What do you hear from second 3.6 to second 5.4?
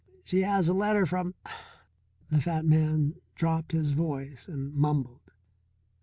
his voice and mumbled.